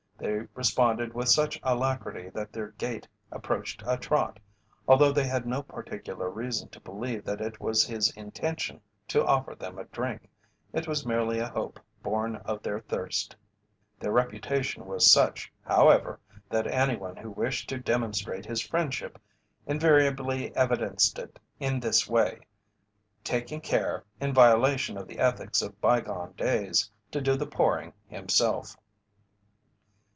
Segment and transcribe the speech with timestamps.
[0.17, 4.39] They responded with such alacrity that their gait approached a trot,
[4.87, 9.55] although they had no particular reason to believe that it was his intention to offer
[9.55, 10.29] them a drink.
[10.73, 13.35] It was merely a hope born of their thirst.
[13.99, 16.19] Their reputation was such, however,
[16.51, 19.19] that any one who wished to demonstrate his friendship
[19.65, 22.41] invariably evidenced it in this way,
[23.23, 28.77] taking care, in violation of the ethics of bygone days, to do the pouring himself.